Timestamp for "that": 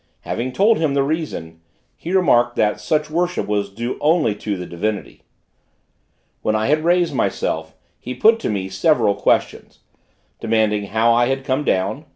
2.55-2.79